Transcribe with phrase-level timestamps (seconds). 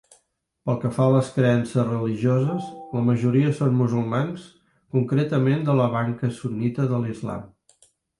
[0.67, 4.47] Pel que fa a les creences religioses, la majoria són musulmans,
[4.97, 7.45] concretament de la banca sunnita de l'islam.